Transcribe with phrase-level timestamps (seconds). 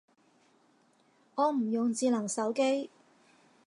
[1.35, 2.89] 我唔用智能手機